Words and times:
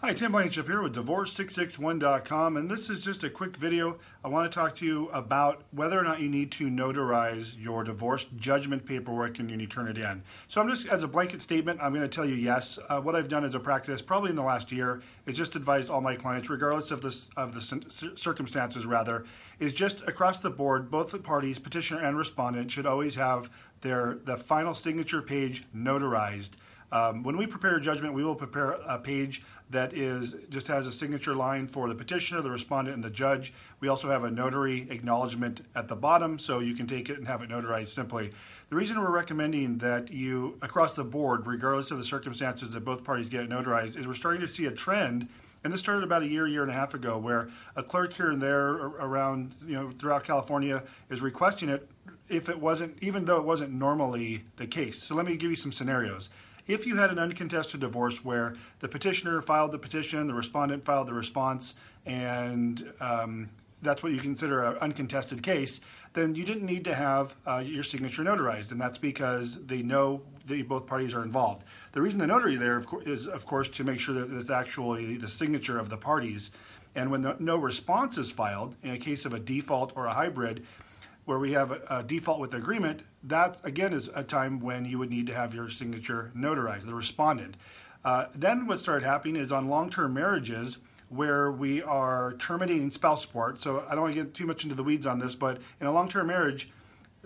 Hi, 0.00 0.12
Tim 0.12 0.32
Blankenship 0.32 0.66
here 0.66 0.82
with 0.82 0.94
Divorce661.com, 0.94 2.58
and 2.58 2.70
this 2.70 2.90
is 2.90 3.02
just 3.02 3.24
a 3.24 3.30
quick 3.30 3.56
video. 3.56 3.98
I 4.22 4.28
want 4.28 4.48
to 4.48 4.54
talk 4.54 4.76
to 4.76 4.84
you 4.84 5.08
about 5.08 5.62
whether 5.70 5.98
or 5.98 6.02
not 6.02 6.20
you 6.20 6.28
need 6.28 6.52
to 6.52 6.68
notarize 6.68 7.54
your 7.58 7.82
divorce 7.82 8.26
judgment 8.36 8.84
paperwork 8.84 9.38
and 9.38 9.50
you 9.50 9.56
need 9.56 9.70
to 9.70 9.74
turn 9.74 9.88
it 9.88 9.96
in. 9.96 10.22
So, 10.48 10.60
I'm 10.60 10.68
just 10.68 10.86
as 10.86 11.02
a 11.02 11.08
blanket 11.08 11.40
statement, 11.40 11.80
I'm 11.82 11.94
going 11.94 12.02
to 12.02 12.14
tell 12.14 12.26
you 12.26 12.34
yes. 12.34 12.78
Uh, 12.90 13.00
what 13.00 13.16
I've 13.16 13.30
done 13.30 13.42
as 13.42 13.54
a 13.54 13.58
practice, 13.58 14.02
probably 14.02 14.28
in 14.28 14.36
the 14.36 14.42
last 14.42 14.70
year, 14.70 15.00
is 15.24 15.34
just 15.34 15.56
advised 15.56 15.88
all 15.88 16.02
my 16.02 16.14
clients, 16.14 16.50
regardless 16.50 16.90
of 16.90 17.00
the 17.00 17.18
of 17.34 17.54
the 17.54 18.12
circumstances, 18.16 18.84
rather, 18.84 19.24
is 19.58 19.72
just 19.72 20.02
across 20.02 20.40
the 20.40 20.50
board, 20.50 20.90
both 20.90 21.10
the 21.10 21.18
parties, 21.18 21.58
petitioner 21.58 22.00
and 22.00 22.18
respondent, 22.18 22.70
should 22.70 22.86
always 22.86 23.14
have 23.14 23.48
their 23.80 24.18
the 24.24 24.36
final 24.36 24.74
signature 24.74 25.22
page 25.22 25.64
notarized 25.74 26.50
um, 26.92 27.22
when 27.22 27.36
we 27.36 27.46
prepare 27.46 27.76
a 27.76 27.80
judgment, 27.80 28.14
we 28.14 28.24
will 28.24 28.34
prepare 28.34 28.72
a 28.72 28.98
page 28.98 29.42
that 29.70 29.92
is 29.92 30.34
just 30.48 30.68
has 30.68 30.86
a 30.86 30.92
signature 30.92 31.34
line 31.34 31.66
for 31.66 31.88
the 31.88 31.94
petitioner, 31.94 32.40
the 32.40 32.50
respondent, 32.50 32.94
and 32.94 33.02
the 33.02 33.10
judge. 33.10 33.52
We 33.80 33.88
also 33.88 34.08
have 34.10 34.22
a 34.22 34.30
notary 34.30 34.86
acknowledgement 34.90 35.62
at 35.74 35.88
the 35.88 35.96
bottom, 35.96 36.38
so 36.38 36.60
you 36.60 36.74
can 36.74 36.86
take 36.86 37.10
it 37.10 37.18
and 37.18 37.26
have 37.26 37.42
it 37.42 37.50
notarized 37.50 37.88
simply. 37.88 38.32
The 38.70 38.76
reason 38.76 39.00
we're 39.00 39.10
recommending 39.10 39.78
that 39.78 40.12
you, 40.12 40.58
across 40.62 40.94
the 40.94 41.04
board, 41.04 41.46
regardless 41.46 41.90
of 41.90 41.98
the 41.98 42.04
circumstances 42.04 42.72
that 42.72 42.84
both 42.84 43.02
parties 43.02 43.28
get 43.28 43.42
it 43.42 43.50
notarized, 43.50 43.96
is 43.98 44.06
we're 44.06 44.14
starting 44.14 44.40
to 44.40 44.48
see 44.48 44.66
a 44.66 44.72
trend 44.72 45.28
and 45.66 45.72
this 45.72 45.80
started 45.80 46.04
about 46.04 46.22
a 46.22 46.28
year, 46.28 46.46
year 46.46 46.62
and 46.62 46.70
a 46.70 46.74
half 46.74 46.94
ago, 46.94 47.18
where 47.18 47.48
a 47.74 47.82
clerk 47.82 48.12
here 48.12 48.30
and 48.30 48.40
there 48.40 48.68
around, 48.68 49.52
you 49.66 49.74
know, 49.74 49.90
throughout 49.98 50.22
California 50.22 50.84
is 51.10 51.20
requesting 51.20 51.68
it 51.68 51.90
if 52.28 52.48
it 52.48 52.60
wasn't, 52.60 52.96
even 53.02 53.24
though 53.24 53.38
it 53.38 53.42
wasn't 53.42 53.72
normally 53.72 54.44
the 54.58 54.66
case. 54.68 55.02
So 55.02 55.16
let 55.16 55.26
me 55.26 55.36
give 55.36 55.50
you 55.50 55.56
some 55.56 55.72
scenarios. 55.72 56.30
If 56.66 56.84
you 56.84 56.96
had 56.96 57.10
an 57.10 57.18
uncontested 57.18 57.80
divorce 57.80 58.24
where 58.24 58.56
the 58.80 58.88
petitioner 58.88 59.40
filed 59.40 59.72
the 59.72 59.78
petition, 59.78 60.26
the 60.26 60.34
respondent 60.34 60.84
filed 60.84 61.06
the 61.06 61.14
response, 61.14 61.74
and 62.04 62.92
um, 63.00 63.50
that's 63.82 64.02
what 64.02 64.12
you 64.12 64.18
consider 64.18 64.64
an 64.64 64.76
uncontested 64.78 65.42
case, 65.42 65.80
then 66.14 66.34
you 66.34 66.44
didn't 66.44 66.66
need 66.66 66.84
to 66.84 66.94
have 66.94 67.36
uh, 67.46 67.62
your 67.64 67.84
signature 67.84 68.24
notarized, 68.24 68.72
and 68.72 68.80
that's 68.80 68.98
because 68.98 69.64
they 69.66 69.82
know 69.82 70.22
that 70.46 70.68
both 70.68 70.86
parties 70.86 71.14
are 71.14 71.22
involved. 71.22 71.62
The 71.92 72.02
reason 72.02 72.18
the 72.18 72.26
notary 72.26 72.56
there 72.56 72.78
of 72.78 72.86
is, 73.04 73.26
of 73.26 73.46
course, 73.46 73.68
to 73.68 73.84
make 73.84 74.00
sure 74.00 74.14
that 74.14 74.36
it's 74.36 74.50
actually 74.50 75.18
the 75.18 75.28
signature 75.28 75.78
of 75.78 75.88
the 75.88 75.96
parties. 75.96 76.50
And 76.94 77.10
when 77.10 77.20
the, 77.20 77.36
no 77.38 77.58
response 77.58 78.18
is 78.18 78.30
filed, 78.30 78.74
in 78.82 78.90
a 78.90 78.98
case 78.98 79.24
of 79.24 79.34
a 79.34 79.38
default 79.38 79.92
or 79.94 80.06
a 80.06 80.14
hybrid, 80.14 80.66
where 81.26 81.38
we 81.38 81.52
have 81.52 81.72
a, 81.72 82.02
default 82.04 82.40
with 82.40 82.52
the 82.52 82.56
agreement, 82.56 83.02
that 83.22 83.60
again 83.64 83.92
is 83.92 84.08
a 84.14 84.22
time 84.22 84.60
when 84.60 84.84
you 84.84 84.98
would 84.98 85.10
need 85.10 85.26
to 85.26 85.34
have 85.34 85.52
your 85.52 85.68
signature 85.68 86.32
notarized, 86.34 86.86
the 86.86 86.94
respondent. 86.94 87.56
Uh, 88.04 88.26
then 88.34 88.66
what 88.66 88.78
started 88.78 89.04
happening 89.04 89.36
is 89.36 89.52
on 89.52 89.68
long-term 89.68 90.14
marriages 90.14 90.78
where 91.08 91.50
we 91.50 91.82
are 91.82 92.34
terminating 92.38 92.88
spouse 92.90 93.22
support. 93.22 93.60
So 93.60 93.84
I 93.88 93.94
don't 93.94 94.02
want 94.02 94.14
to 94.14 94.22
get 94.22 94.34
too 94.34 94.46
much 94.46 94.62
into 94.62 94.76
the 94.76 94.84
weeds 94.84 95.06
on 95.06 95.18
this, 95.18 95.34
but 95.34 95.58
in 95.80 95.86
a 95.88 95.92
long-term 95.92 96.28
marriage, 96.28 96.70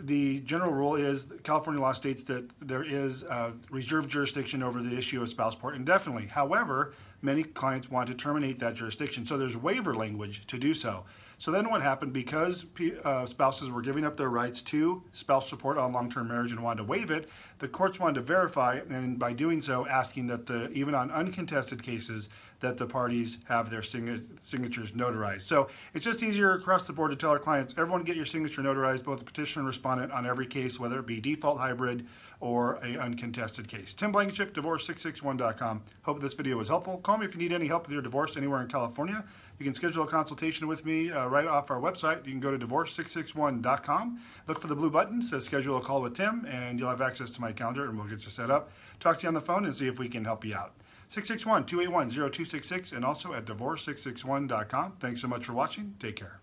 the 0.06 0.40
general 0.40 0.72
rule 0.72 0.96
is 0.96 1.26
California 1.42 1.80
law 1.80 1.92
states 1.92 2.22
that 2.24 2.50
there 2.60 2.84
is 2.84 3.24
reserved 3.70 4.10
jurisdiction 4.10 4.62
over 4.62 4.82
the 4.82 4.96
issue 4.96 5.22
of 5.22 5.28
spouse 5.28 5.54
support 5.54 5.74
indefinitely. 5.76 6.26
However, 6.26 6.92
many 7.22 7.42
clients 7.42 7.90
want 7.90 8.08
to 8.08 8.14
terminate 8.14 8.58
that 8.60 8.74
jurisdiction, 8.74 9.26
so 9.26 9.36
there's 9.36 9.56
waiver 9.56 9.94
language 9.94 10.46
to 10.46 10.58
do 10.58 10.74
so. 10.74 11.04
So 11.38 11.50
then 11.50 11.70
what 11.70 11.80
happened 11.80 12.12
because 12.12 12.66
uh, 13.02 13.24
spouses 13.24 13.70
were 13.70 13.80
giving 13.80 14.04
up 14.04 14.18
their 14.18 14.28
rights 14.28 14.60
to 14.62 15.02
spouse 15.12 15.48
support 15.48 15.78
on 15.78 15.90
long-term 15.90 16.28
marriage 16.28 16.52
and 16.52 16.62
wanted 16.62 16.82
to 16.82 16.84
waive 16.84 17.10
it, 17.10 17.30
the 17.60 17.68
courts 17.68 17.98
wanted 17.98 18.16
to 18.16 18.20
verify, 18.20 18.80
and 18.90 19.18
by 19.18 19.32
doing 19.32 19.62
so, 19.62 19.86
asking 19.86 20.26
that 20.26 20.44
the 20.44 20.70
even 20.72 20.94
on 20.94 21.10
uncontested 21.10 21.82
cases 21.82 22.28
that 22.60 22.76
the 22.76 22.84
parties 22.84 23.38
have 23.48 23.70
their 23.70 23.82
signatures 23.82 24.92
notarized. 24.92 25.40
So 25.40 25.68
it's 25.94 26.04
just 26.04 26.22
easier 26.22 26.52
across 26.52 26.86
the 26.86 26.92
board 26.92 27.10
to 27.10 27.16
tell 27.16 27.30
our 27.30 27.38
clients, 27.38 27.72
everyone 27.78 28.02
get 28.02 28.16
your 28.16 28.26
signature 28.26 28.60
notarized, 28.60 29.02
both 29.02 29.18
the 29.18 29.24
petitioner 29.24 29.62
and 29.62 29.68
respondent 29.90 30.12
on 30.12 30.26
every 30.26 30.46
case, 30.46 30.78
whether 30.78 30.98
it 30.98 31.06
be 31.06 31.20
default 31.20 31.58
hybrid 31.58 32.06
or 32.40 32.76
a 32.76 32.96
uncontested 32.96 33.68
case. 33.68 33.92
Tim 33.92 34.12
Blankenship, 34.12 34.54
divorce661.com. 34.54 35.82
Hope 36.02 36.20
this 36.20 36.32
video 36.32 36.56
was 36.56 36.68
helpful. 36.68 36.98
Call 36.98 37.18
me 37.18 37.26
if 37.26 37.34
you 37.34 37.40
need 37.40 37.52
any 37.52 37.66
help 37.66 37.82
with 37.82 37.92
your 37.92 38.00
divorce 38.00 38.36
anywhere 38.36 38.62
in 38.62 38.68
California. 38.68 39.24
You 39.58 39.64
can 39.64 39.74
schedule 39.74 40.04
a 40.04 40.06
consultation 40.06 40.66
with 40.66 40.86
me 40.86 41.10
uh, 41.10 41.26
right 41.26 41.46
off 41.46 41.70
our 41.70 41.80
website. 41.80 42.24
You 42.24 42.32
can 42.32 42.40
go 42.40 42.56
to 42.56 42.66
divorce661.com. 42.66 44.20
Look 44.46 44.60
for 44.60 44.68
the 44.68 44.76
blue 44.76 44.90
button, 44.90 45.20
says 45.20 45.44
schedule 45.44 45.76
a 45.76 45.82
call 45.82 46.00
with 46.00 46.16
Tim, 46.16 46.46
and 46.46 46.78
you'll 46.78 46.88
have 46.88 47.02
access 47.02 47.30
to 47.32 47.40
my 47.40 47.52
calendar 47.52 47.84
and 47.84 47.98
we'll 47.98 48.08
get 48.08 48.24
you 48.24 48.30
set 48.30 48.50
up. 48.50 48.70
Talk 49.00 49.18
to 49.18 49.24
you 49.24 49.28
on 49.28 49.34
the 49.34 49.40
phone 49.42 49.66
and 49.66 49.74
see 49.74 49.86
if 49.86 49.98
we 49.98 50.08
can 50.08 50.24
help 50.24 50.44
you 50.44 50.54
out. 50.54 50.72
661 51.08 51.66
281 51.66 52.10
0266 52.10 52.92
and 52.92 53.04
also 53.04 53.34
at 53.34 53.44
divorce661.com. 53.44 54.92
Thanks 54.98 55.20
so 55.20 55.28
much 55.28 55.44
for 55.44 55.52
watching. 55.52 55.96
Take 55.98 56.16
care. 56.16 56.40